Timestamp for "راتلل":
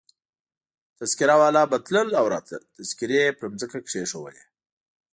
2.33-2.63